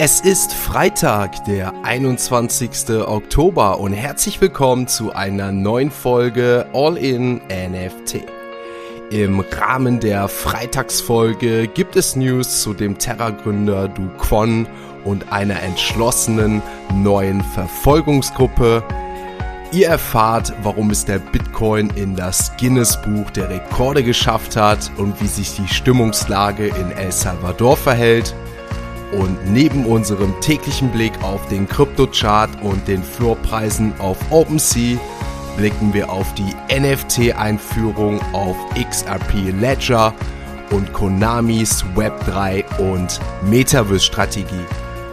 Es 0.00 0.20
ist 0.20 0.54
Freitag, 0.54 1.44
der 1.46 1.74
21. 1.82 2.88
Oktober 3.04 3.80
und 3.80 3.92
herzlich 3.92 4.40
willkommen 4.40 4.86
zu 4.86 5.12
einer 5.12 5.50
neuen 5.50 5.90
Folge 5.90 6.66
All 6.72 6.96
in 6.96 7.40
NFT. 7.48 8.22
Im 9.10 9.40
Rahmen 9.40 9.98
der 9.98 10.28
Freitagsfolge 10.28 11.66
gibt 11.66 11.96
es 11.96 12.14
News 12.14 12.62
zu 12.62 12.74
dem 12.74 12.96
Terra-Gründer 12.96 13.88
Du 13.88 14.06
Kwon 14.18 14.68
und 15.04 15.32
einer 15.32 15.60
entschlossenen 15.64 16.62
neuen 16.94 17.42
Verfolgungsgruppe. 17.42 18.84
Ihr 19.72 19.88
erfahrt, 19.88 20.52
warum 20.62 20.90
es 20.90 21.06
der 21.06 21.18
Bitcoin 21.18 21.90
in 21.96 22.14
das 22.14 22.52
Guinness-Buch 22.56 23.32
der 23.32 23.50
Rekorde 23.50 24.04
geschafft 24.04 24.54
hat 24.54 24.92
und 24.96 25.20
wie 25.20 25.26
sich 25.26 25.56
die 25.56 25.66
Stimmungslage 25.66 26.68
in 26.68 26.92
El 26.92 27.10
Salvador 27.10 27.76
verhält. 27.76 28.32
Und 29.12 29.50
neben 29.50 29.86
unserem 29.86 30.38
täglichen 30.40 30.90
Blick 30.90 31.12
auf 31.22 31.46
den 31.48 31.66
Kryptochart 31.66 32.50
und 32.62 32.86
den 32.86 33.02
Floorpreisen 33.02 33.98
auf 33.98 34.18
OpenSea 34.30 34.98
blicken 35.56 35.92
wir 35.92 36.10
auf 36.10 36.26
die 36.34 36.54
NFT-Einführung 36.72 38.20
auf 38.32 38.56
XRP 38.74 39.52
Ledger 39.60 40.14
und 40.70 40.92
Konamis 40.92 41.84
Web3 41.96 42.64
und 42.78 43.18
Metaverse-Strategie. 43.48 44.64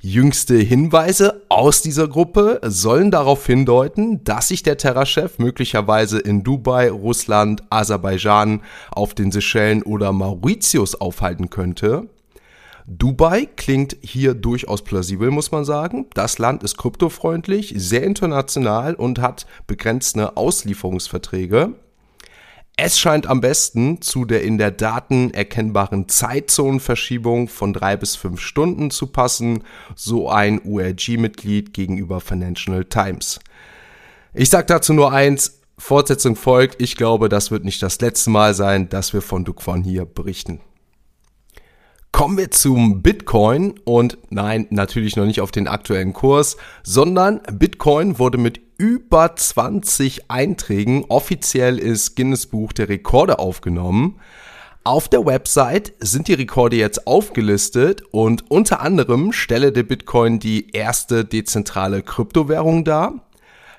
Jüngste 0.01 0.57
Hinweise 0.57 1.43
aus 1.49 1.81
dieser 1.81 2.09
Gruppe 2.09 2.61
sollen 2.63 3.11
darauf 3.11 3.47
hindeuten, 3.47 4.23
dass 4.23 4.49
sich 4.49 4.63
der 4.63 4.77
Terra-Chef 4.77 5.39
möglicherweise 5.39 6.19
in 6.19 6.43
Dubai, 6.43 6.91
Russland, 6.91 7.63
Aserbaidschan, 7.71 8.61
auf 8.91 9.15
den 9.15 9.33
Seychellen 9.33 9.83
oder 9.83 10.13
Mauritius 10.13 10.95
aufhalten 10.95 11.49
könnte. 11.49 12.09
Dubai 12.87 13.47
klingt 13.57 13.97
hier 14.03 14.35
durchaus 14.35 14.83
plausibel, 14.83 15.31
muss 15.31 15.51
man 15.51 15.65
sagen. 15.65 16.07
Das 16.15 16.39
Land 16.39 16.63
ist 16.63 16.77
kryptofreundlich, 16.77 17.73
sehr 17.77 18.03
international 18.03 18.95
und 18.95 19.21
hat 19.21 19.47
begrenzte 19.67 20.37
Auslieferungsverträge. 20.37 21.75
Es 22.77 22.99
scheint 22.99 23.27
am 23.27 23.41
besten 23.41 24.03
zu 24.03 24.25
der 24.25 24.43
in 24.43 24.59
der 24.59 24.73
Daten 24.73 25.33
erkennbaren 25.33 26.09
Zeitzonenverschiebung 26.09 27.49
von 27.49 27.73
drei 27.73 27.97
bis 27.97 28.17
fünf 28.17 28.41
Stunden 28.41 28.91
zu 28.91 29.07
passen, 29.07 29.63
so 29.95 30.29
ein 30.29 30.61
URG-Mitglied 30.63 31.73
gegenüber 31.73 32.21
Financial 32.21 32.85
Times. 32.85 33.39
Ich 34.35 34.51
sage 34.51 34.67
dazu 34.67 34.93
nur 34.93 35.13
eins, 35.13 35.61
Fortsetzung 35.79 36.35
folgt. 36.37 36.83
Ich 36.83 36.97
glaube, 36.97 37.29
das 37.29 37.51
wird 37.51 37.65
nicht 37.65 37.83
das 37.83 38.01
letzte 38.01 38.31
Mal 38.31 38.55
sein, 38.55 38.89
dass 38.89 39.13
wir 39.13 39.23
von 39.23 39.45
Duquan 39.45 39.85
hier 39.85 40.05
berichten. 40.05 40.61
Kommen 42.15 42.39
wir 42.39 42.53
zum 42.53 43.03
Bitcoin 43.03 43.75
und 43.83 44.19
nein, 44.31 44.69
natürlich 44.71 45.17
noch 45.17 45.27
nicht 45.27 45.41
auf 45.41 45.51
den 45.51 45.67
aktuellen 45.67 46.13
Kurs, 46.13 46.57
sondern 46.85 47.41
Bitcoin 47.53 48.21
wurde 48.21 48.39
mit 48.39 48.61
über 48.79 49.35
20 49.35 50.31
Einträgen 50.31 51.07
offiziell 51.09 51.81
ins 51.81 52.15
Guinness 52.15 52.47
Buch 52.47 52.73
der 52.73 52.89
Rekorde 52.89 53.41
aufgenommen. 53.41 54.21
Auf 54.85 55.09
der 55.09 55.27
Website 55.27 55.93
sind 55.99 56.29
die 56.29 56.35
Rekorde 56.35 56.77
jetzt 56.77 57.09
aufgelistet 57.09 58.03
und 58.13 58.49
unter 58.49 58.81
anderem 58.81 59.33
stelle 59.33 59.73
der 59.73 59.83
Bitcoin 59.83 60.39
die 60.39 60.71
erste 60.71 61.25
dezentrale 61.25 62.05
Kryptowährung 62.05 62.85
dar. 62.85 63.24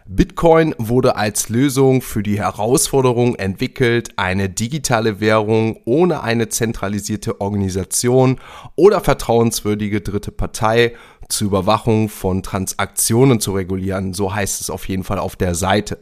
Bitcoin 0.07 0.75
wurde 0.77 1.15
als 1.15 1.49
Lösung 1.49 2.03
für 2.03 2.21
die 2.21 2.37
Herausforderung 2.37 3.33
entwickelt, 3.35 4.11
eine 4.17 4.49
digitale 4.49 5.19
Währung 5.19 5.79
ohne 5.85 6.21
eine 6.21 6.47
zentralisierte 6.47 7.41
Organisation 7.41 8.39
oder 8.75 9.01
vertrauenswürdige 9.01 10.01
dritte 10.01 10.31
Partei 10.31 10.93
zur 11.27 11.47
Überwachung 11.47 12.09
von 12.09 12.43
Transaktionen 12.43 13.39
zu 13.39 13.53
regulieren. 13.53 14.13
So 14.13 14.35
heißt 14.35 14.61
es 14.61 14.69
auf 14.69 14.87
jeden 14.87 15.03
Fall 15.03 15.17
auf 15.17 15.35
der 15.35 15.55
Seite. 15.55 15.97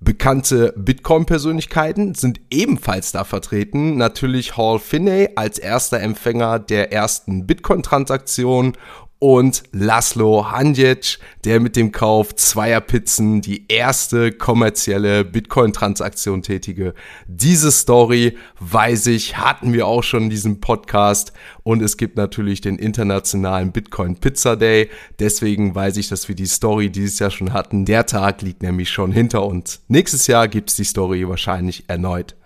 Bekannte 0.00 0.72
Bitcoin-Persönlichkeiten 0.76 2.14
sind 2.14 2.40
ebenfalls 2.50 3.12
da 3.12 3.24
vertreten. 3.24 3.96
Natürlich 3.96 4.56
Hall 4.56 4.78
Finney 4.78 5.30
als 5.34 5.58
erster 5.58 6.00
Empfänger 6.00 6.60
der 6.60 6.92
ersten 6.92 7.46
Bitcoin-Transaktion 7.46 8.74
und 9.18 9.64
Laszlo 9.72 10.50
Hanjic, 10.50 11.18
der 11.44 11.60
mit 11.60 11.76
dem 11.76 11.92
Kauf 11.92 12.34
zweier 12.36 12.80
Pizzen 12.80 13.40
die 13.40 13.66
erste 13.68 14.32
kommerzielle 14.32 15.24
Bitcoin-Transaktion 15.24 16.42
tätige. 16.42 16.94
Diese 17.26 17.72
Story, 17.72 18.36
weiß 18.60 19.08
ich, 19.08 19.36
hatten 19.36 19.72
wir 19.72 19.86
auch 19.86 20.02
schon 20.02 20.24
in 20.24 20.30
diesem 20.30 20.60
Podcast 20.60 21.32
und 21.64 21.82
es 21.82 21.96
gibt 21.96 22.16
natürlich 22.16 22.60
den 22.60 22.78
internationalen 22.78 23.72
Bitcoin 23.72 24.16
Pizza 24.16 24.56
Day. 24.56 24.88
Deswegen 25.18 25.74
weiß 25.74 25.96
ich, 25.96 26.08
dass 26.08 26.28
wir 26.28 26.36
die 26.36 26.46
Story 26.46 26.90
dieses 26.90 27.18
Jahr 27.18 27.30
schon 27.30 27.52
hatten. 27.52 27.84
Der 27.84 28.06
Tag 28.06 28.42
liegt 28.42 28.62
nämlich 28.62 28.90
schon 28.90 29.10
hinter 29.10 29.44
uns. 29.44 29.82
Nächstes 29.88 30.28
Jahr 30.28 30.46
gibt's 30.46 30.76
die 30.76 30.84
Story 30.84 31.28
wahrscheinlich 31.28 31.84
erneut. 31.88 32.37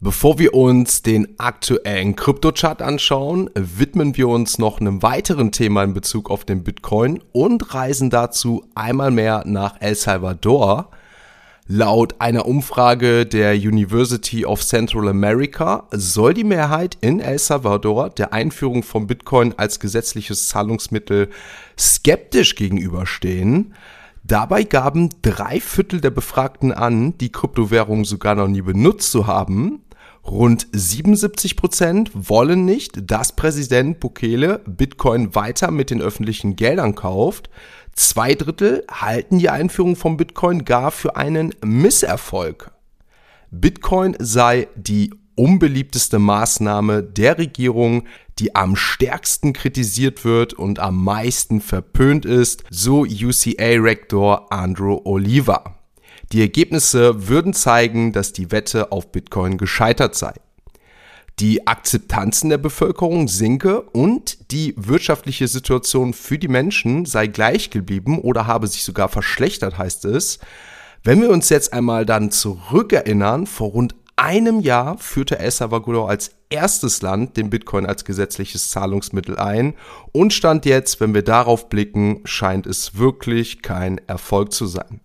Bevor 0.00 0.38
wir 0.38 0.54
uns 0.54 1.02
den 1.02 1.40
aktuellen 1.40 2.14
Kryptochart 2.14 2.82
anschauen, 2.82 3.50
widmen 3.56 4.16
wir 4.16 4.28
uns 4.28 4.56
noch 4.56 4.80
einem 4.80 5.02
weiteren 5.02 5.50
Thema 5.50 5.82
in 5.82 5.92
Bezug 5.92 6.30
auf 6.30 6.44
den 6.44 6.62
Bitcoin 6.62 7.20
und 7.32 7.74
reisen 7.74 8.08
dazu 8.08 8.64
einmal 8.76 9.10
mehr 9.10 9.42
nach 9.44 9.74
El 9.80 9.96
Salvador. 9.96 10.92
Laut 11.66 12.14
einer 12.20 12.46
Umfrage 12.46 13.26
der 13.26 13.54
University 13.54 14.46
of 14.46 14.64
Central 14.64 15.08
America 15.08 15.88
soll 15.90 16.32
die 16.32 16.44
Mehrheit 16.44 16.96
in 17.00 17.18
El 17.18 17.40
Salvador 17.40 18.10
der 18.10 18.32
Einführung 18.32 18.84
von 18.84 19.08
Bitcoin 19.08 19.52
als 19.56 19.80
gesetzliches 19.80 20.46
Zahlungsmittel 20.46 21.28
skeptisch 21.76 22.54
gegenüberstehen. 22.54 23.74
Dabei 24.22 24.62
gaben 24.62 25.08
drei 25.22 25.58
Viertel 25.58 26.00
der 26.00 26.10
Befragten 26.10 26.70
an, 26.70 27.18
die 27.18 27.32
Kryptowährung 27.32 28.04
sogar 28.04 28.36
noch 28.36 28.46
nie 28.46 28.62
benutzt 28.62 29.10
zu 29.10 29.26
haben. 29.26 29.82
Rund 30.30 30.66
77 30.72 31.56
Prozent 31.56 32.10
wollen 32.12 32.66
nicht, 32.66 33.10
dass 33.10 33.34
Präsident 33.34 33.98
Bukele 33.98 34.60
Bitcoin 34.66 35.34
weiter 35.34 35.70
mit 35.70 35.90
den 35.90 36.02
öffentlichen 36.02 36.54
Geldern 36.54 36.94
kauft. 36.94 37.48
Zwei 37.94 38.34
Drittel 38.34 38.84
halten 38.90 39.38
die 39.38 39.48
Einführung 39.48 39.96
von 39.96 40.18
Bitcoin 40.18 40.66
gar 40.66 40.90
für 40.90 41.16
einen 41.16 41.54
Misserfolg. 41.64 42.70
Bitcoin 43.50 44.16
sei 44.18 44.68
die 44.76 45.14
unbeliebteste 45.34 46.18
Maßnahme 46.18 47.02
der 47.02 47.38
Regierung, 47.38 48.04
die 48.38 48.54
am 48.54 48.76
stärksten 48.76 49.54
kritisiert 49.54 50.24
wird 50.26 50.52
und 50.52 50.78
am 50.78 51.02
meisten 51.02 51.62
verpönt 51.62 52.26
ist, 52.26 52.64
so 52.70 53.00
UCA-Rektor 53.00 54.52
Andrew 54.52 55.00
Oliver. 55.04 55.77
Die 56.32 56.42
Ergebnisse 56.42 57.28
würden 57.28 57.54
zeigen, 57.54 58.12
dass 58.12 58.32
die 58.32 58.50
Wette 58.50 58.92
auf 58.92 59.10
Bitcoin 59.12 59.56
gescheitert 59.56 60.14
sei. 60.14 60.34
Die 61.38 61.66
Akzeptanz 61.66 62.42
in 62.42 62.50
der 62.50 62.58
Bevölkerung 62.58 63.28
sinke 63.28 63.82
und 63.82 64.50
die 64.50 64.74
wirtschaftliche 64.76 65.46
Situation 65.46 66.12
für 66.12 66.36
die 66.36 66.48
Menschen 66.48 67.06
sei 67.06 67.28
gleich 67.28 67.70
geblieben 67.70 68.18
oder 68.18 68.46
habe 68.46 68.66
sich 68.66 68.82
sogar 68.82 69.08
verschlechtert, 69.08 69.78
heißt 69.78 70.04
es. 70.06 70.40
Wenn 71.04 71.22
wir 71.22 71.30
uns 71.30 71.48
jetzt 71.48 71.72
einmal 71.72 72.04
dann 72.04 72.32
zurückerinnern, 72.32 73.46
vor 73.46 73.70
rund 73.70 73.94
einem 74.16 74.58
Jahr 74.60 74.98
führte 74.98 75.38
El 75.38 75.52
Salvador 75.52 76.10
als 76.10 76.32
erstes 76.50 77.02
Land 77.02 77.36
den 77.36 77.50
Bitcoin 77.50 77.86
als 77.86 78.04
gesetzliches 78.04 78.70
Zahlungsmittel 78.70 79.38
ein 79.38 79.74
und 80.10 80.32
stand 80.32 80.66
jetzt, 80.66 81.00
wenn 81.00 81.14
wir 81.14 81.22
darauf 81.22 81.68
blicken, 81.68 82.20
scheint 82.24 82.66
es 82.66 82.98
wirklich 82.98 83.62
kein 83.62 83.98
Erfolg 84.08 84.52
zu 84.52 84.66
sein. 84.66 85.00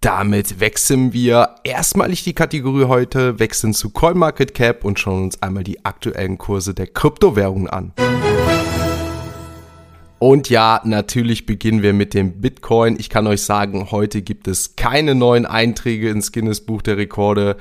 Damit 0.00 0.60
wechseln 0.60 1.12
wir 1.12 1.56
erstmalig 1.62 2.24
die 2.24 2.32
Kategorie 2.32 2.84
heute, 2.84 3.38
wechseln 3.38 3.74
zu 3.74 3.90
CoinMarketCap 3.90 4.82
und 4.82 4.98
schauen 4.98 5.24
uns 5.24 5.42
einmal 5.42 5.62
die 5.62 5.84
aktuellen 5.84 6.38
Kurse 6.38 6.72
der 6.72 6.86
Kryptowährungen 6.86 7.68
an. 7.68 7.92
Und 10.18 10.48
ja, 10.48 10.80
natürlich 10.84 11.44
beginnen 11.44 11.82
wir 11.82 11.92
mit 11.92 12.14
dem 12.14 12.40
Bitcoin. 12.40 12.96
Ich 12.98 13.10
kann 13.10 13.26
euch 13.26 13.42
sagen, 13.42 13.90
heute 13.90 14.22
gibt 14.22 14.48
es 14.48 14.74
keine 14.74 15.14
neuen 15.14 15.44
Einträge 15.44 16.08
ins 16.08 16.32
Guinness 16.32 16.62
Buch 16.62 16.80
der 16.80 16.96
Rekorde, 16.96 17.58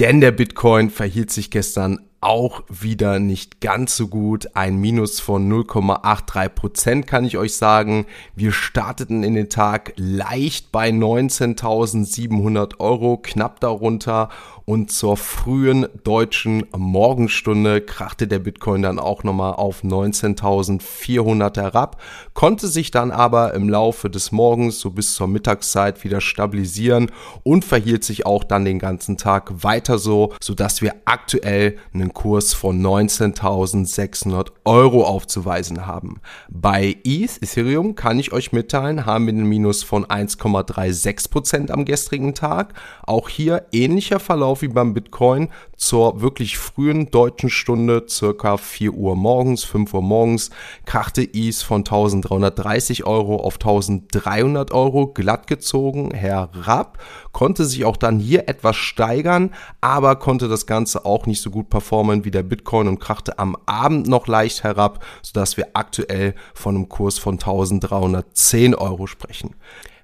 denn 0.00 0.20
der 0.20 0.32
Bitcoin 0.32 0.90
verhielt 0.90 1.30
sich 1.30 1.52
gestern 1.52 2.00
auch 2.20 2.62
wieder 2.68 3.18
nicht 3.18 3.60
ganz 3.60 3.96
so 3.96 4.08
gut. 4.08 4.50
Ein 4.54 4.76
Minus 4.76 5.20
von 5.20 5.50
0,83 5.50 6.48
Prozent 6.50 7.06
kann 7.06 7.24
ich 7.24 7.38
euch 7.38 7.56
sagen. 7.56 8.06
Wir 8.36 8.52
starteten 8.52 9.22
in 9.22 9.34
den 9.34 9.48
Tag 9.48 9.94
leicht 9.96 10.70
bei 10.70 10.90
19.700 10.90 12.78
Euro, 12.78 13.16
knapp 13.16 13.60
darunter 13.60 14.28
und 14.70 14.92
zur 14.92 15.16
frühen 15.16 15.88
deutschen 16.04 16.64
Morgenstunde 16.76 17.80
krachte 17.80 18.28
der 18.28 18.38
Bitcoin 18.38 18.82
dann 18.82 19.00
auch 19.00 19.24
nochmal 19.24 19.54
auf 19.54 19.82
19.400 19.82 21.56
herab, 21.56 22.00
konnte 22.34 22.68
sich 22.68 22.92
dann 22.92 23.10
aber 23.10 23.54
im 23.54 23.68
Laufe 23.68 24.08
des 24.08 24.30
Morgens 24.30 24.78
so 24.78 24.90
bis 24.90 25.14
zur 25.14 25.26
Mittagszeit 25.26 26.04
wieder 26.04 26.20
stabilisieren 26.20 27.10
und 27.42 27.64
verhielt 27.64 28.04
sich 28.04 28.26
auch 28.26 28.44
dann 28.44 28.64
den 28.64 28.78
ganzen 28.78 29.16
Tag 29.16 29.64
weiter 29.64 29.98
so, 29.98 30.34
sodass 30.40 30.82
wir 30.82 30.94
aktuell 31.04 31.76
einen 31.92 32.09
Kurs 32.12 32.52
von 32.54 32.80
19.600 32.80 34.48
Euro 34.64 35.04
aufzuweisen 35.04 35.86
haben. 35.86 36.20
Bei 36.48 36.96
ETH, 37.04 37.42
Ethereum, 37.42 37.94
kann 37.94 38.18
ich 38.18 38.32
euch 38.32 38.52
mitteilen, 38.52 39.06
haben 39.06 39.26
wir 39.26 39.32
einen 39.32 39.46
Minus 39.46 39.82
von 39.82 40.04
1,36% 40.04 41.70
am 41.70 41.84
gestrigen 41.84 42.34
Tag. 42.34 42.74
Auch 43.06 43.28
hier 43.28 43.66
ähnlicher 43.72 44.20
Verlauf 44.20 44.62
wie 44.62 44.68
beim 44.68 44.94
Bitcoin 44.94 45.48
zur 45.76 46.20
wirklich 46.20 46.58
frühen 46.58 47.10
deutschen 47.10 47.48
Stunde, 47.48 48.04
circa 48.08 48.58
4 48.58 48.92
Uhr 48.92 49.16
morgens, 49.16 49.64
5 49.64 49.94
Uhr 49.94 50.02
morgens, 50.02 50.50
krachte 50.84 51.22
ETH 51.22 51.56
von 51.56 51.80
1330 51.80 53.06
Euro 53.06 53.36
auf 53.36 53.54
1300 53.54 54.72
Euro 54.72 55.06
glatt 55.06 55.46
gezogen 55.46 56.12
herab, 56.12 56.98
konnte 57.32 57.64
sich 57.64 57.84
auch 57.86 57.96
dann 57.96 58.18
hier 58.18 58.48
etwas 58.48 58.76
steigern, 58.76 59.54
aber 59.80 60.16
konnte 60.16 60.48
das 60.48 60.66
Ganze 60.66 61.06
auch 61.06 61.26
nicht 61.26 61.40
so 61.40 61.50
gut 61.50 61.70
performen 61.70 61.99
wie 62.08 62.30
der 62.30 62.42
Bitcoin 62.42 62.88
und 62.88 62.98
krachte 62.98 63.38
am 63.38 63.56
Abend 63.66 64.08
noch 64.08 64.26
leicht 64.26 64.64
herab, 64.64 65.04
sodass 65.22 65.56
wir 65.56 65.68
aktuell 65.74 66.34
von 66.54 66.76
einem 66.76 66.88
Kurs 66.88 67.18
von 67.18 67.34
1310 67.34 68.74
Euro 68.74 69.06
sprechen. 69.06 69.54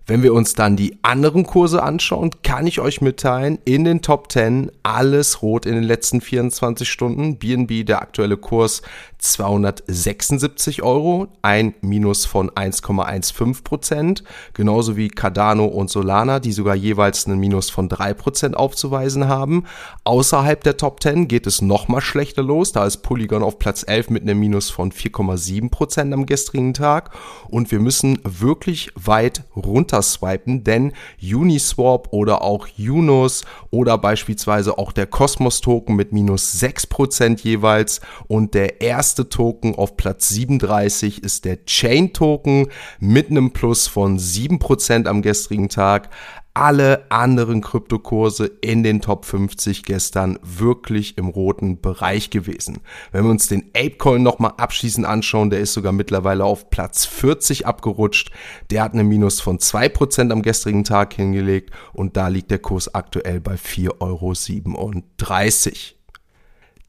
Wenn 0.09 0.23
wir 0.23 0.35
uns 0.35 0.55
dann 0.55 0.77
die 0.77 0.99
anderen 1.03 1.45
Kurse 1.45 1.83
anschauen, 1.83 2.31
kann 2.45 2.69
ich 2.69 2.79
euch 2.79 3.01
mitteilen, 3.01 3.59
in 3.65 3.83
den 3.83 4.03
Top 4.03 4.31
10 4.31 4.71
alles 4.85 5.43
rot 5.43 5.67
in 5.67 5.75
den 5.75 5.83
letzten 5.83 6.21
24 6.21 6.89
Stunden. 6.89 7.39
BNB, 7.39 7.85
der 7.85 8.03
aktuelle 8.03 8.37
Kurs 8.37 8.83
276 9.19 10.85
Euro, 10.85 11.27
ein 11.43 11.75
Minus 11.81 12.25
von 12.25 12.51
1,15 12.51 13.65
Prozent. 13.65 14.23
Genauso 14.55 14.97
wie 14.97 15.09
Cardano 15.09 15.65
und 15.65 15.91
Solana, 15.91 16.39
die 16.39 16.53
sogar 16.53 16.77
jeweils 16.77 17.27
einen 17.27 17.41
Minus 17.41 17.71
von 17.71 17.89
3 17.89 18.15
Prozent 18.15 18.57
aufzuweisen 18.57 19.27
haben. 19.27 19.65
Außerhalb 20.05 20.63
der 20.63 20.77
Top 20.77 21.03
10 21.03 21.27
geht 21.27 21.49
es 21.49 21.63
nochmal 21.63 22.01
schlechter 22.01 22.45
los. 22.45 22.71
Da 22.71 22.87
ist 22.87 22.99
Polygon 22.99 23.43
auf 23.43 23.59
Platz 23.59 23.85
11 23.85 24.11
mit 24.11 24.23
einem 24.23 24.39
Minus 24.39 24.71
von 24.71 24.93
4,7 24.93 25.69
Prozent 25.69 26.15
am 26.15 26.27
gestrigen 26.27 26.75
Tag. 26.75 27.11
Und 27.49 27.73
wir 27.73 27.81
müssen 27.81 28.21
wirklich 28.23 28.93
weit 28.95 29.43
runter 29.57 29.96
runterswipen, 29.97 30.65
denn 30.65 30.93
Uniswap 31.23 32.09
oder 32.13 32.43
auch 32.43 32.69
Unos 32.79 33.45
oder 33.71 33.99
beispielsweise 33.99 34.79
auch 34.79 34.93
der 34.93 35.07
Cosmos 35.07 35.61
Token 35.61 35.97
mit 35.97 36.13
minus 36.13 36.55
6% 36.55 37.43
jeweils 37.43 38.01
und 38.29 38.55
der 38.55 38.81
erste 38.81 39.29
Token 39.29 39.75
auf 39.75 39.97
Platz 39.97 40.29
37 40.29 41.23
ist 41.23 41.45
der 41.45 41.65
Chain 41.65 42.13
Token 42.13 42.69
mit 43.01 43.31
einem 43.31 43.53
Plus 43.53 43.87
von 43.87 44.19
7% 44.19 45.07
am 45.07 45.23
gestrigen 45.23 45.69
Tag 45.69 46.11
alle 46.57 47.11
anderen 47.11 47.61
Kryptokurse 47.61 48.47
in 48.47 48.83
den 48.83 49.03
Top 49.03 49.27
50 49.27 49.83
gestern 49.83 50.39
wirklich 50.43 51.19
im 51.19 51.29
roten 51.29 51.83
Bereich 51.83 52.31
gewesen. 52.31 52.79
Wenn 53.13 53.25
wir 53.25 53.31
uns 53.31 53.47
den 53.47 53.65
Apecoin 53.77 54.23
nochmal 54.23 54.55
abschließend 54.57 55.07
anschauen, 55.07 55.51
der 55.51 55.61
ist 55.61 55.75
sogar 55.75 55.93
mittlerweile 55.93 56.45
auf 56.45 56.71
Platz 56.71 57.05
40 57.05 57.67
abgerutscht. 57.67 58.31
Der 58.71 58.83
hat 58.83 58.95
eine 58.95 59.05
Minus 59.05 59.43
von 59.43 59.59
2% 59.59 60.33
am 60.33 60.41
gestrigen 60.41 60.85
Tag 60.85 61.13
hingelegt 61.13 61.75
und 61.93 62.17
da 62.17 62.29
liegt 62.29 62.51
der 62.51 62.59
Kurs 62.59 62.95
aktuell 62.95 63.39
bei 63.39 63.57
4,37 63.57 64.01
Euro. 64.01 64.33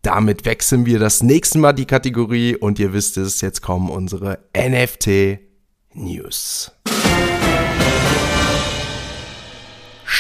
Damit 0.02 0.46
wechseln 0.46 0.86
wir 0.86 1.00
das 1.00 1.22
nächste 1.22 1.58
Mal 1.58 1.74
die 1.74 1.84
Kategorie 1.84 2.56
und 2.56 2.80
ihr 2.80 2.94
wisst 2.94 3.18
es, 3.18 3.42
jetzt 3.42 3.62
kommen 3.62 3.90
unsere 3.90 4.40
NFT 4.56 5.40
News. 5.94 6.72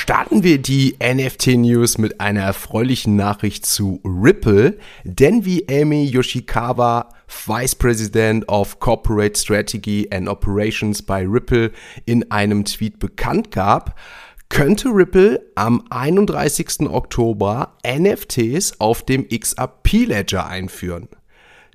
Starten 0.07 0.41
wir 0.41 0.57
die 0.57 0.95
NFT-News 1.03 1.97
mit 1.97 2.21
einer 2.21 2.39
erfreulichen 2.39 3.17
Nachricht 3.17 3.65
zu 3.65 3.99
Ripple, 4.05 4.77
denn 5.03 5.43
wie 5.43 5.67
Amy 5.67 6.05
Yoshikawa, 6.05 7.09
Vice 7.27 7.75
President 7.75 8.47
of 8.47 8.79
Corporate 8.79 9.37
Strategy 9.37 10.07
and 10.09 10.29
Operations 10.29 11.01
bei 11.01 11.27
Ripple, 11.27 11.73
in 12.05 12.31
einem 12.31 12.63
Tweet 12.63 12.99
bekannt 12.99 13.51
gab, 13.51 13.99
könnte 14.47 14.87
Ripple 14.87 15.45
am 15.55 15.83
31. 15.89 16.89
Oktober 16.89 17.75
NFTs 17.85 18.79
auf 18.79 19.03
dem 19.03 19.27
XRP 19.27 20.05
Ledger 20.05 20.47
einführen. 20.47 21.09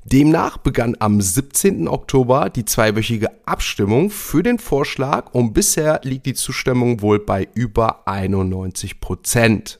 Demnach 0.04 0.58
begann 0.58 0.96
am 0.98 1.20
17. 1.20 1.86
Oktober 1.86 2.50
die 2.50 2.64
zweiwöchige 2.64 3.30
Abstimmung 3.46 4.10
für 4.10 4.42
den 4.42 4.58
Vorschlag 4.58 5.32
und 5.32 5.52
bisher 5.52 6.00
liegt 6.02 6.26
die 6.26 6.34
Zustimmung 6.34 7.02
wohl 7.02 7.20
bei 7.20 7.48
über 7.54 8.06
91 8.08 8.98
Prozent. 8.98 9.78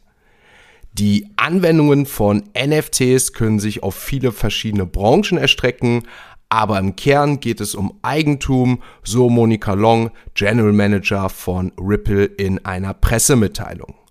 Die 0.93 1.29
Anwendungen 1.37 2.07
von 2.07 2.45
NFTs 2.57 3.33
können 3.33 3.59
sich 3.59 3.83
auf 3.83 3.97
viele 3.97 4.31
verschiedene 4.31 4.87
Branchen 4.87 5.39
erstrecken, 5.39 6.03
aber 6.49 6.79
im 6.79 6.95
Kern 6.95 7.41
geht 7.41 7.61
es 7.61 7.75
um 7.75 7.99
Eigentum, 8.03 8.81
so 9.03 9.29
Monika 9.29 9.73
Long, 9.73 10.11
General 10.35 10.73
Manager 10.73 11.31
von 11.31 11.73
Ripple 11.81 12.27
in 12.27 12.65
einer 12.65 12.95
Pressemitteilung. 12.95 14.02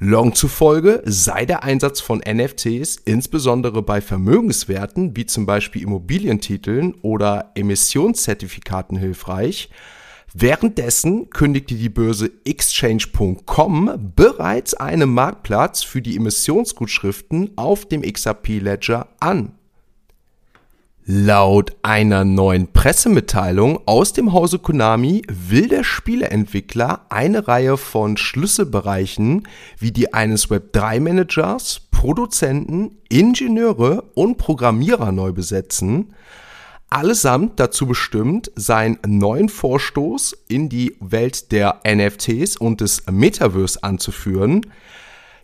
Long 0.00 0.32
zufolge 0.32 1.02
sei 1.06 1.44
der 1.44 1.64
Einsatz 1.64 2.00
von 2.00 2.20
NFTs 2.20 3.00
insbesondere 3.04 3.82
bei 3.82 4.00
Vermögenswerten 4.00 5.16
wie 5.16 5.26
zum 5.26 5.44
Beispiel 5.44 5.82
Immobilientiteln 5.82 6.94
oder 7.02 7.50
Emissionszertifikaten 7.56 8.96
hilfreich. 8.96 9.70
Währenddessen 10.32 11.30
kündigte 11.30 11.74
die 11.74 11.88
Börse 11.88 12.30
Exchange.com 12.44 14.12
bereits 14.14 14.74
einen 14.74 15.10
Marktplatz 15.10 15.82
für 15.82 16.00
die 16.00 16.14
Emissionsgutschriften 16.14 17.56
auf 17.56 17.86
dem 17.86 18.02
XRP 18.02 18.60
Ledger 18.60 19.08
an. 19.18 19.57
Laut 21.10 21.74
einer 21.80 22.26
neuen 22.26 22.70
Pressemitteilung 22.70 23.80
aus 23.86 24.12
dem 24.12 24.34
Hause 24.34 24.58
Konami 24.58 25.22
will 25.26 25.66
der 25.66 25.82
Spieleentwickler 25.82 27.06
eine 27.08 27.48
Reihe 27.48 27.78
von 27.78 28.18
Schlüsselbereichen 28.18 29.48
wie 29.78 29.90
die 29.90 30.12
eines 30.12 30.50
Web3-Managers, 30.50 31.80
Produzenten, 31.90 32.98
Ingenieure 33.08 34.02
und 34.14 34.36
Programmierer 34.36 35.10
neu 35.10 35.32
besetzen. 35.32 36.12
Allesamt 36.90 37.58
dazu 37.58 37.86
bestimmt, 37.86 38.52
seinen 38.54 38.98
neuen 39.06 39.48
Vorstoß 39.48 40.36
in 40.48 40.68
die 40.68 40.94
Welt 41.00 41.52
der 41.52 41.80
NFTs 41.88 42.58
und 42.58 42.82
des 42.82 43.04
Metaverse 43.10 43.82
anzuführen– 43.82 44.60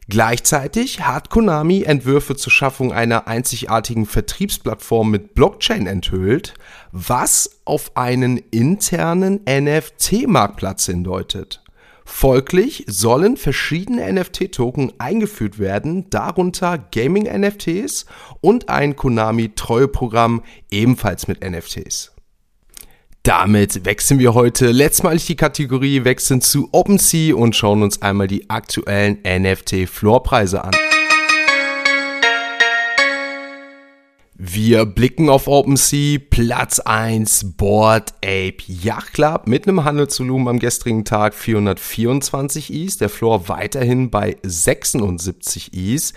Gleichzeitig 0.09 1.01
hat 1.01 1.31
Konami 1.31 1.83
Entwürfe 1.83 2.37
zur 2.37 2.53
Schaffung 2.53 2.93
einer 2.93 3.27
einzigartigen 3.27 4.05
Vertriebsplattform 4.05 5.11
mit 5.11 5.35
Blockchain 5.35 5.87
enthüllt, 5.87 6.55
was 6.93 7.61
auf 7.65 7.97
einen 7.97 8.37
internen 8.51 9.41
NFT-Marktplatz 9.49 10.87
hindeutet. 10.87 11.63
Folglich 12.05 12.85
sollen 12.87 13.39
verschiedene 13.39 14.13
NFT-Token 14.13 14.93
eingeführt 14.99 15.59
werden, 15.59 16.11
darunter 16.11 16.77
Gaming-NFTs 16.77 18.05
und 18.43 18.69
ein 18.69 18.95
Konami-Treueprogramm 18.97 20.43
ebenfalls 20.71 21.29
mit 21.29 21.43
NFTs. 21.43 22.14
Damit 23.25 23.87
wechseln 23.87 24.19
wir 24.21 24.35
heute 24.35 24.71
letztmalig 24.71 25.25
die 25.25 25.35
Kategorie, 25.35 26.05
wechseln 26.05 26.43
zu 26.43 26.69
OpenSea 26.73 27.35
und 27.35 27.57
schauen 27.57 27.83
uns 27.83 28.03
einmal 28.03 28.27
die 28.27 28.51
aktuellen 28.51 29.19
NFT-Floorpreise 29.25 30.63
an. 30.63 30.73
Wir 34.47 34.85
blicken 34.85 35.31
auf 35.31 35.49
OpenSea, 35.49 36.19
Platz 36.29 36.79
1, 36.79 37.57
Board 37.57 38.13
Ape 38.23 38.59
Yacht 38.67 39.15
Club 39.15 39.47
mit 39.47 39.67
einem 39.67 39.85
Handelsvolumen 39.85 40.49
am 40.49 40.59
gestrigen 40.59 41.07
Tag 41.07 41.33
424 41.33 42.71
Is, 42.71 42.99
der 42.99 43.09
Floor 43.09 43.49
weiterhin 43.49 44.11
bei 44.11 44.37
76 44.43 45.73
Is. 45.73 46.13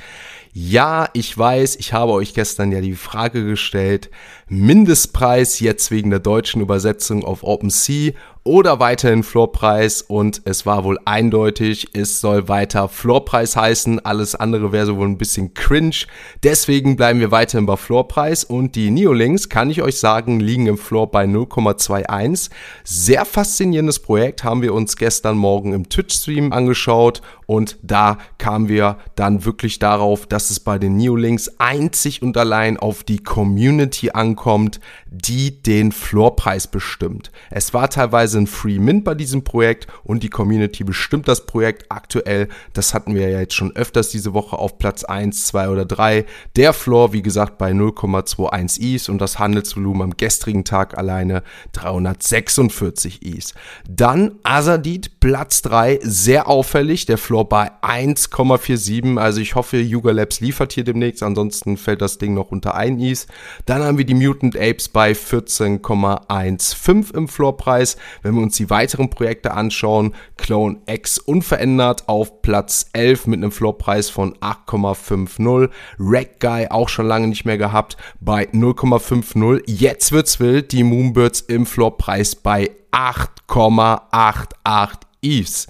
Ja, 0.51 1.07
ich 1.13 1.38
weiß, 1.38 1.77
ich 1.77 1.93
habe 1.93 2.12
euch 2.12 2.34
gestern 2.34 2.74
ja 2.74 2.81
die 2.81 2.96
Frage 2.96 3.46
gestellt, 3.46 4.10
Mindestpreis 4.50 5.62
jetzt 5.62 5.89
wegen 5.89 6.10
der 6.10 6.19
deutschen 6.19 6.62
Übersetzung 6.62 7.24
auf 7.24 7.43
OpenSea 7.43 8.12
oder 8.48 8.80
weiterhin 8.80 9.24
Floorpreis 9.24 10.01
und 10.01 10.42
es 10.46 10.66
war 10.66 10.86
wohl 10.86 10.98
eindeutig, 11.04 11.89
es 11.94 12.22
soll 12.22 12.48
weiter 12.48 12.88
Floorpreis 12.88 13.58
heißen, 13.58 14.06
alles 14.06 14.36
andere 14.36 14.72
wäre 14.72 14.86
so 14.86 14.98
wohl 14.98 15.08
ein 15.08 15.18
bisschen 15.18 15.54
cringe. 15.54 16.06
Deswegen 16.44 16.96
bleiben 16.96 17.20
wir 17.20 17.30
weiterhin 17.32 17.66
bei 17.66 17.75
Floorpreis 17.75 18.46
und 18.46 18.75
die 18.75 18.89
Neolinks, 18.89 19.50
kann 19.50 19.70
ich 19.70 19.82
euch 19.82 20.00
sagen, 20.00 20.39
liegen 20.39 20.66
im 20.68 20.77
Floor 20.77 21.12
bei 21.12 21.25
0,21. 21.25 22.50
Sehr 22.86 23.25
faszinierendes 23.25 24.00
Projekt, 24.00 24.46
haben 24.46 24.62
wir 24.62 24.74
uns 24.74 24.96
gestern 24.96 25.38
Morgen 25.38 25.74
im 25.74 25.89
Twitch-Stream 25.89 26.54
angeschaut 26.54 27.22
und 27.48 27.77
da 27.82 28.18
kamen 28.38 28.70
wir 28.70 28.98
dann 29.16 29.44
wirklich 29.46 29.80
darauf, 29.80 30.25
dass 30.25 30.51
es 30.51 30.60
bei 30.60 30.80
den 30.80 30.96
Neolinks 30.96 31.60
einzig 31.60 32.22
und 32.22 32.38
allein 32.38 32.77
auf 32.77 33.04
die 33.04 33.20
Community 33.20 34.12
ankommt, 34.12 34.80
die 35.10 35.62
den 35.62 35.92
Floorpreis 35.92 36.68
bestimmt. 36.68 37.32
Es 37.50 37.74
war 37.74 37.89
teilweise 37.89 38.37
ein 38.38 38.48
Free 38.48 38.79
Mint 38.79 39.03
bei 39.03 39.15
diesem 39.15 39.44
Projekt 39.44 39.88
und 40.03 40.24
die 40.24 40.29
Community 40.29 40.84
bestimmt 40.84 41.27
das 41.27 41.46
Projekt 41.46 41.86
aktuell. 41.89 42.48
Das 42.74 42.94
hatten 42.94 43.15
wir 43.15 43.29
ja 43.29 43.39
jetzt 43.39 43.56
schon 43.56 43.75
öfters 43.75 44.10
diese 44.10 44.34
Woche 44.34 44.58
auf 44.58 44.77
Platz 44.77 45.03
1, 45.03 45.48
2 45.48 45.70
oder 45.70 45.86
3. 45.86 46.25
Der 46.56 46.74
Floor, 46.74 47.13
wie 47.13 47.22
gesagt, 47.22 47.58
bei 47.58 47.72
0,21 47.72 48.96
Is 48.96 49.10
und 49.10 49.20
das 49.20 49.39
Handelsvolumen 49.39 50.03
am 50.03 50.17
gestrigen 50.17 50.63
Tag 50.63 50.98
alleine 50.98 51.44
346 51.74 53.24
Is. 53.24 53.53
Dann 53.89 54.36
Azadid, 54.44 55.20
Platz 55.20 55.62
3, 55.62 56.00
sehr 56.01 56.48
auffällig. 56.48 57.06
Der 57.06 57.17
Floor 57.17 57.50
bei 57.50 57.72
1,47. 57.82 59.17
Also 59.17 59.41
ich 59.41 59.56
hoffe, 59.56 59.77
Yuga 59.77 60.12
Labs 60.12 60.39
liefert 60.39 60.74
hier 60.74 60.84
demnächst. 60.84 61.24
Ansonsten 61.24 61.77
fällt 61.77 62.01
das 62.01 62.17
Ding 62.17 62.34
noch 62.34 62.51
unter 62.51 62.75
1 62.75 63.01
Is. 63.01 63.27
Dann 63.65 63.84
haben 63.84 63.98
wir 63.98 64.06
die 64.06 64.13
Mutant 64.13 64.56
Apes 64.56 64.89
bei 64.89 65.12
14,15 65.12 67.15
im 67.15 67.27
Floorpreis. 67.27 67.98
Wenn 68.27 68.36
wir 68.36 68.43
uns 68.43 68.57
die 68.57 68.69
weiteren 68.69 69.10
Projekte 69.10 69.53
anschauen, 69.53 70.13
Clone 70.36 70.81
X 70.86 71.17
unverändert 71.17 72.10
auf 72.10 72.41
Platz 72.41 72.88
11 72.91 73.27
mit 73.27 73.38
einem 73.38 73.53
Floorpreis 73.53 74.10
von 74.10 74.36
8,50. 74.39 75.69
Rack 75.98 76.41
Guy 76.41 76.67
auch 76.69 76.89
schon 76.89 77.07
lange 77.07 77.29
nicht 77.29 77.46
mehr 77.46 77.57
gehabt 77.57 77.96
bei 78.19 78.50
0,50. 78.50 79.62
Jetzt 79.67 80.12
wird's 80.12 80.41
wild, 80.41 80.74
die 80.74 80.84
Moonbirds 80.84 81.39
im 81.39 81.65
Floorpreis 81.65 82.36
bei 82.36 82.72
8,88 82.91 84.98
Eves. 85.22 85.67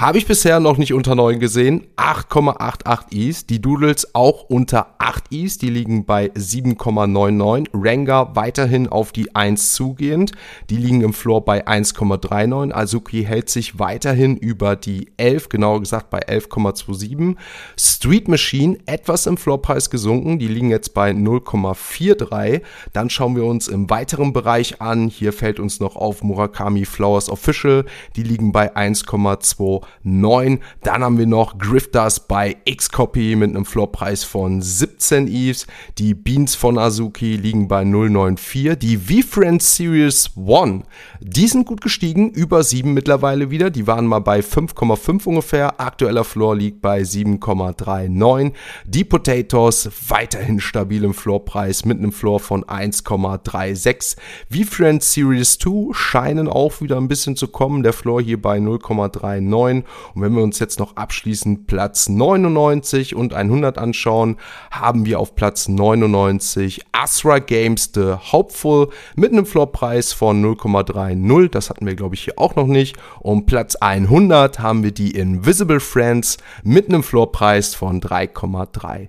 Habe 0.00 0.16
ich 0.16 0.24
bisher 0.24 0.60
noch 0.60 0.78
nicht 0.78 0.94
unter 0.94 1.14
9 1.14 1.40
gesehen. 1.40 1.86
8,88 1.98 3.12
Is. 3.12 3.44
Die 3.44 3.60
Doodles 3.60 4.14
auch 4.14 4.44
unter 4.44 4.94
8 4.98 5.24
Is. 5.30 5.58
Die 5.58 5.68
liegen 5.68 6.06
bei 6.06 6.28
7,99. 6.28 7.66
Ranga 7.74 8.34
weiterhin 8.34 8.88
auf 8.88 9.12
die 9.12 9.36
1 9.36 9.74
zugehend. 9.74 10.32
Die 10.70 10.78
liegen 10.78 11.02
im 11.02 11.12
Floor 11.12 11.44
bei 11.44 11.66
1,39. 11.66 12.72
Azuki 12.72 13.24
hält 13.24 13.50
sich 13.50 13.78
weiterhin 13.78 14.38
über 14.38 14.74
die 14.74 15.08
11, 15.18 15.50
genauer 15.50 15.80
gesagt 15.80 16.08
bei 16.08 16.26
11,27. 16.26 17.36
Street 17.78 18.26
Machine 18.26 18.78
etwas 18.86 19.26
im 19.26 19.36
Floorpreis 19.36 19.90
gesunken. 19.90 20.38
Die 20.38 20.48
liegen 20.48 20.70
jetzt 20.70 20.94
bei 20.94 21.10
0,43. 21.10 22.62
Dann 22.94 23.10
schauen 23.10 23.36
wir 23.36 23.44
uns 23.44 23.68
im 23.68 23.90
weiteren 23.90 24.32
Bereich 24.32 24.80
an. 24.80 25.08
Hier 25.08 25.34
fällt 25.34 25.60
uns 25.60 25.78
noch 25.78 25.96
auf 25.96 26.22
Murakami 26.22 26.86
Flowers 26.86 27.28
Official. 27.28 27.84
Die 28.16 28.22
liegen 28.22 28.50
bei 28.52 28.74
1,2 28.74 29.89
9. 30.02 30.60
Dann 30.82 31.02
haben 31.02 31.18
wir 31.18 31.26
noch 31.26 31.58
Grifters 31.58 32.26
bei 32.26 32.56
Xcopy 32.68 33.36
mit 33.36 33.50
einem 33.50 33.64
Floorpreis 33.64 34.24
von 34.24 34.62
17 34.62 35.28
Eves. 35.28 35.66
Die 35.98 36.14
Beans 36.14 36.54
von 36.54 36.78
Azuki 36.78 37.36
liegen 37.36 37.68
bei 37.68 37.84
094. 37.84 38.78
Die 38.78 38.96
V-Friend 38.96 39.62
Series 39.62 40.30
1, 40.36 40.84
die 41.20 41.46
sind 41.46 41.66
gut 41.66 41.80
gestiegen, 41.80 42.30
über 42.30 42.62
7 42.62 42.92
mittlerweile 42.92 43.50
wieder. 43.50 43.70
Die 43.70 43.86
waren 43.86 44.06
mal 44.06 44.20
bei 44.20 44.40
5,5 44.40 45.26
ungefähr. 45.26 45.80
Aktueller 45.80 46.24
Floor 46.24 46.56
liegt 46.56 46.80
bei 46.80 47.02
7,39. 47.02 48.52
Die 48.86 49.04
Potatoes 49.04 49.90
weiterhin 50.08 50.60
stabil 50.60 51.04
im 51.04 51.14
Floorpreis 51.14 51.84
mit 51.84 51.98
einem 51.98 52.12
Floor 52.12 52.40
von 52.40 52.64
1,36. 52.64 54.16
V-Friend 54.50 55.02
Series 55.02 55.58
2 55.58 55.92
scheinen 55.92 56.48
auch 56.48 56.80
wieder 56.80 56.96
ein 56.96 57.08
bisschen 57.08 57.36
zu 57.36 57.48
kommen. 57.48 57.82
Der 57.82 57.92
Floor 57.92 58.22
hier 58.22 58.40
bei 58.40 58.58
0,39. 58.58 59.79
Und 60.14 60.22
wenn 60.22 60.34
wir 60.34 60.42
uns 60.42 60.58
jetzt 60.58 60.78
noch 60.78 60.96
abschließend 60.96 61.66
Platz 61.66 62.08
99 62.08 63.14
und 63.14 63.34
100 63.34 63.78
anschauen, 63.78 64.36
haben 64.70 65.06
wir 65.06 65.20
auf 65.20 65.34
Platz 65.34 65.68
99 65.68 66.82
Asra 66.92 67.38
Games 67.38 67.90
The 67.94 68.14
Hopeful 68.32 68.90
mit 69.16 69.32
einem 69.32 69.46
Floorpreis 69.46 70.12
von 70.12 70.44
0,30. 70.44 71.48
Das 71.50 71.70
hatten 71.70 71.86
wir, 71.86 71.94
glaube 71.94 72.14
ich, 72.14 72.24
hier 72.24 72.38
auch 72.38 72.56
noch 72.56 72.66
nicht. 72.66 72.96
Und 73.20 73.46
Platz 73.46 73.76
100 73.76 74.58
haben 74.60 74.82
wir 74.82 74.92
die 74.92 75.12
Invisible 75.12 75.80
Friends 75.80 76.38
mit 76.62 76.88
einem 76.88 77.02
Floorpreis 77.02 77.74
von 77.74 78.00
3,30 78.00 79.08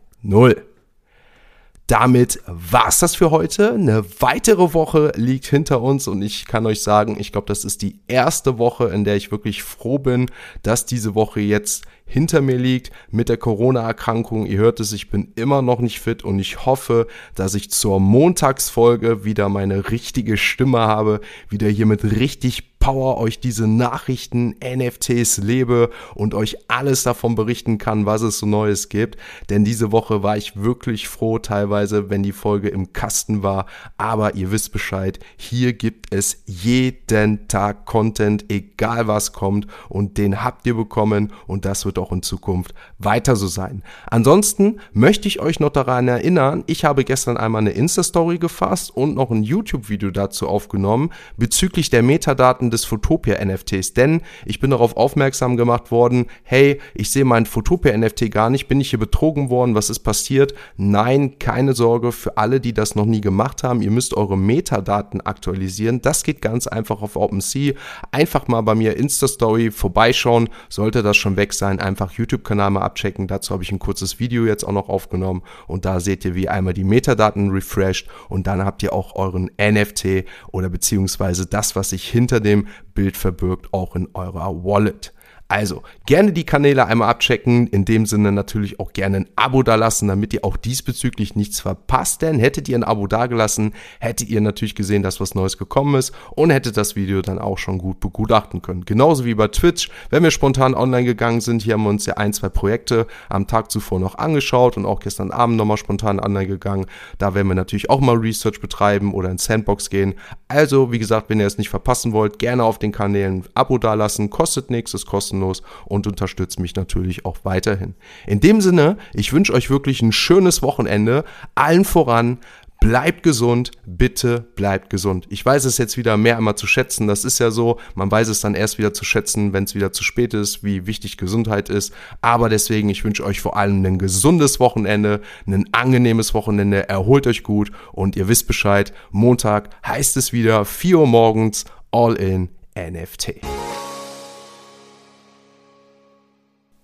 damit 1.91 2.39
war's 2.45 2.99
das 2.99 3.15
für 3.15 3.31
heute. 3.31 3.73
Eine 3.73 4.05
weitere 4.21 4.73
Woche 4.73 5.11
liegt 5.17 5.45
hinter 5.45 5.81
uns 5.81 6.07
und 6.07 6.21
ich 6.21 6.45
kann 6.45 6.65
euch 6.65 6.81
sagen, 6.81 7.17
ich 7.19 7.33
glaube, 7.33 7.47
das 7.47 7.65
ist 7.65 7.81
die 7.81 7.99
erste 8.07 8.57
Woche, 8.57 8.85
in 8.85 9.03
der 9.03 9.17
ich 9.17 9.29
wirklich 9.29 9.61
froh 9.61 9.99
bin, 9.99 10.31
dass 10.63 10.85
diese 10.85 11.15
Woche 11.15 11.41
jetzt 11.41 11.83
hinter 12.11 12.41
mir 12.41 12.57
liegt 12.57 12.91
mit 13.09 13.29
der 13.29 13.37
Corona-Erkrankung. 13.37 14.45
Ihr 14.45 14.57
hört 14.57 14.81
es, 14.81 14.91
ich 14.91 15.09
bin 15.09 15.31
immer 15.35 15.61
noch 15.61 15.79
nicht 15.79 16.01
fit 16.01 16.25
und 16.25 16.39
ich 16.39 16.65
hoffe, 16.65 17.07
dass 17.35 17.55
ich 17.55 17.71
zur 17.71 18.01
Montagsfolge 18.01 19.23
wieder 19.23 19.47
meine 19.47 19.89
richtige 19.91 20.35
Stimme 20.35 20.79
habe, 20.79 21.21
wieder 21.47 21.69
hier 21.69 21.85
mit 21.85 22.03
richtig 22.03 22.71
Power 22.81 23.19
euch 23.19 23.39
diese 23.39 23.67
Nachrichten, 23.67 24.55
NFTs 24.61 25.37
lebe 25.37 25.91
und 26.15 26.33
euch 26.33 26.57
alles 26.67 27.03
davon 27.03 27.35
berichten 27.35 27.77
kann, 27.77 28.07
was 28.07 28.23
es 28.23 28.39
so 28.39 28.47
Neues 28.47 28.89
gibt. 28.89 29.17
Denn 29.49 29.63
diese 29.63 29.91
Woche 29.93 30.23
war 30.23 30.35
ich 30.35 30.57
wirklich 30.61 31.07
froh, 31.07 31.37
teilweise, 31.37 32.09
wenn 32.09 32.23
die 32.23 32.31
Folge 32.31 32.69
im 32.69 32.91
Kasten 32.91 33.43
war. 33.43 33.67
Aber 33.97 34.33
ihr 34.33 34.51
wisst 34.51 34.73
Bescheid, 34.73 35.19
hier 35.37 35.73
gibt 35.73 36.13
es 36.13 36.41
jeden 36.47 37.47
Tag 37.47 37.85
Content, 37.85 38.45
egal 38.49 39.07
was 39.07 39.31
kommt. 39.31 39.67
Und 39.87 40.17
den 40.17 40.43
habt 40.43 40.65
ihr 40.65 40.75
bekommen 40.75 41.31
und 41.45 41.65
das 41.65 41.85
wird 41.85 41.99
auch 42.01 42.11
in 42.11 42.23
Zukunft 42.23 42.73
weiter 42.97 43.35
so 43.35 43.47
sein. 43.47 43.83
Ansonsten 44.09 44.79
möchte 44.93 45.27
ich 45.27 45.39
euch 45.39 45.59
noch 45.59 45.69
daran 45.69 46.07
erinnern, 46.07 46.63
ich 46.67 46.85
habe 46.85 47.03
gestern 47.03 47.37
einmal 47.37 47.61
eine 47.61 47.71
Insta-Story 47.71 48.37
gefasst 48.37 48.95
und 48.95 49.15
noch 49.15 49.31
ein 49.31 49.43
YouTube-Video 49.43 50.11
dazu 50.11 50.47
aufgenommen 50.47 51.11
bezüglich 51.37 51.89
der 51.89 52.03
Metadaten 52.03 52.71
des 52.71 52.85
Photopia 52.85 53.43
NFTs, 53.43 53.93
denn 53.93 54.21
ich 54.45 54.59
bin 54.59 54.71
darauf 54.71 54.97
aufmerksam 54.97 55.57
gemacht 55.57 55.91
worden, 55.91 56.25
hey, 56.43 56.79
ich 56.93 57.09
sehe 57.09 57.25
mein 57.25 57.45
Photopia 57.45 57.95
NFT 57.97 58.31
gar 58.31 58.49
nicht, 58.49 58.67
bin 58.67 58.81
ich 58.81 58.89
hier 58.89 58.99
betrogen 58.99 59.49
worden, 59.49 59.75
was 59.75 59.89
ist 59.89 59.99
passiert? 59.99 60.53
Nein, 60.77 61.37
keine 61.39 61.73
Sorge 61.73 62.11
für 62.11 62.37
alle, 62.37 62.59
die 62.59 62.73
das 62.73 62.95
noch 62.95 63.05
nie 63.05 63.21
gemacht 63.21 63.63
haben, 63.63 63.81
ihr 63.81 63.91
müsst 63.91 64.15
eure 64.15 64.37
Metadaten 64.37 65.21
aktualisieren. 65.21 66.01
Das 66.01 66.23
geht 66.23 66.41
ganz 66.41 66.67
einfach 66.67 67.01
auf 67.01 67.15
OpenSea. 67.15 67.73
Einfach 68.11 68.47
mal 68.47 68.61
bei 68.61 68.75
mir 68.75 68.97
Insta-Story 68.97 69.71
vorbeischauen, 69.71 70.49
sollte 70.69 71.03
das 71.03 71.17
schon 71.17 71.37
weg 71.37 71.53
sein, 71.53 71.79
einfach 71.79 71.90
YouTube-Kanal 71.95 72.71
mal 72.71 72.81
abchecken. 72.81 73.27
Dazu 73.27 73.53
habe 73.53 73.63
ich 73.63 73.71
ein 73.71 73.79
kurzes 73.79 74.19
Video 74.19 74.45
jetzt 74.45 74.63
auch 74.63 74.71
noch 74.71 74.89
aufgenommen 74.89 75.43
und 75.67 75.85
da 75.85 75.99
seht 75.99 76.25
ihr, 76.25 76.35
wie 76.35 76.49
einmal 76.49 76.73
die 76.73 76.83
Metadaten 76.83 77.51
refreshed 77.51 78.07
und 78.29 78.47
dann 78.47 78.63
habt 78.63 78.83
ihr 78.83 78.93
auch 78.93 79.15
euren 79.15 79.51
NFT 79.59 80.25
oder 80.51 80.69
beziehungsweise 80.69 81.45
das, 81.45 81.75
was 81.75 81.91
sich 81.91 82.09
hinter 82.09 82.39
dem 82.39 82.67
Bild 82.93 83.17
verbirgt, 83.17 83.73
auch 83.73 83.95
in 83.95 84.09
eurer 84.13 84.63
Wallet. 84.63 85.13
Also 85.51 85.83
gerne 86.05 86.31
die 86.31 86.45
Kanäle 86.45 86.85
einmal 86.85 87.09
abchecken, 87.09 87.67
in 87.67 87.83
dem 87.83 88.05
Sinne 88.05 88.31
natürlich 88.31 88.79
auch 88.79 88.93
gerne 88.93 89.17
ein 89.17 89.29
Abo 89.35 89.63
dalassen, 89.63 90.07
damit 90.07 90.33
ihr 90.33 90.45
auch 90.45 90.55
diesbezüglich 90.55 91.35
nichts 91.35 91.59
verpasst, 91.59 92.21
denn 92.21 92.39
hättet 92.39 92.69
ihr 92.69 92.77
ein 92.77 92.85
Abo 92.85 93.05
dagelassen, 93.05 93.73
hättet 93.99 94.29
ihr 94.29 94.39
natürlich 94.39 94.75
gesehen, 94.75 95.03
dass 95.03 95.19
was 95.19 95.35
Neues 95.35 95.57
gekommen 95.57 95.95
ist 95.95 96.13
und 96.35 96.51
hättet 96.51 96.77
das 96.77 96.95
Video 96.95 97.21
dann 97.21 97.37
auch 97.37 97.57
schon 97.57 97.79
gut 97.79 97.99
begutachten 97.99 98.61
können. 98.61 98.85
Genauso 98.85 99.25
wie 99.25 99.33
bei 99.33 99.49
Twitch, 99.49 99.89
wenn 100.09 100.23
wir 100.23 100.31
spontan 100.31 100.73
online 100.73 101.03
gegangen 101.03 101.41
sind, 101.41 101.63
hier 101.63 101.73
haben 101.73 101.83
wir 101.83 101.89
uns 101.89 102.05
ja 102.05 102.13
ein, 102.13 102.31
zwei 102.31 102.47
Projekte 102.47 103.05
am 103.27 103.45
Tag 103.45 103.71
zuvor 103.71 103.99
noch 103.99 104.17
angeschaut 104.17 104.77
und 104.77 104.85
auch 104.85 105.01
gestern 105.01 105.31
Abend 105.31 105.57
nochmal 105.57 105.75
spontan 105.75 106.21
online 106.21 106.47
gegangen. 106.47 106.85
Da 107.17 107.35
werden 107.35 107.49
wir 107.49 107.55
natürlich 107.55 107.89
auch 107.89 107.99
mal 107.99 108.15
Research 108.15 108.61
betreiben 108.61 109.13
oder 109.13 109.29
in 109.29 109.37
Sandbox 109.37 109.89
gehen. 109.89 110.13
Also, 110.47 110.93
wie 110.93 110.99
gesagt, 110.99 111.29
wenn 111.29 111.41
ihr 111.41 111.47
es 111.47 111.57
nicht 111.57 111.69
verpassen 111.69 112.13
wollt, 112.13 112.39
gerne 112.39 112.63
auf 112.63 112.79
den 112.79 112.93
Kanälen 112.93 113.43
Abo 113.53 113.77
dalassen, 113.77 114.29
kostet 114.29 114.71
nichts, 114.71 114.93
ist 114.93 115.05
kostenlos 115.05 115.40
kostenlos 115.41 115.61
und 115.85 116.07
unterstützt 116.07 116.59
mich 116.59 116.75
natürlich 116.75 117.25
auch 117.25 117.39
weiterhin. 117.43 117.95
In 118.27 118.39
dem 118.39 118.61
Sinne, 118.61 118.97
ich 119.13 119.33
wünsche 119.33 119.53
euch 119.53 119.69
wirklich 119.69 120.01
ein 120.01 120.11
schönes 120.11 120.61
Wochenende. 120.61 121.23
Allen 121.55 121.85
voran, 121.85 122.39
Bleibt 122.83 123.21
gesund, 123.21 123.69
bitte 123.85 124.39
bleibt 124.55 124.89
gesund. 124.89 125.27
Ich 125.29 125.45
weiß 125.45 125.65
es 125.65 125.77
jetzt 125.77 125.97
wieder 125.97 126.17
mehr 126.17 126.37
einmal 126.37 126.55
zu 126.55 126.65
schätzen. 126.65 127.05
Das 127.05 127.25
ist 127.25 127.37
ja 127.37 127.51
so, 127.51 127.77
man 127.93 128.09
weiß 128.09 128.27
es 128.27 128.41
dann 128.41 128.55
erst 128.55 128.79
wieder 128.79 128.91
zu 128.91 129.05
schätzen, 129.05 129.53
wenn 129.53 129.65
es 129.65 129.75
wieder 129.75 129.91
zu 129.91 130.03
spät 130.03 130.33
ist, 130.33 130.63
wie 130.63 130.87
wichtig 130.87 131.17
Gesundheit 131.17 131.69
ist. 131.69 131.93
Aber 132.21 132.49
deswegen, 132.49 132.89
ich 132.89 133.03
wünsche 133.03 133.23
euch 133.23 133.39
vor 133.39 133.55
allem 133.55 133.85
ein 133.85 133.99
gesundes 133.99 134.59
Wochenende, 134.59 135.21
ein 135.45 135.69
angenehmes 135.71 136.33
Wochenende. 136.33 136.89
Erholt 136.89 137.27
euch 137.27 137.43
gut 137.43 137.71
und 137.91 138.15
ihr 138.15 138.27
wisst 138.27 138.47
Bescheid. 138.47 138.93
Montag 139.11 139.69
heißt 139.85 140.17
es 140.17 140.33
wieder 140.33 140.65
4 140.65 140.97
Uhr 140.97 141.05
morgens, 141.05 141.65
all 141.91 142.15
in 142.15 142.49
NFT. 142.75 143.41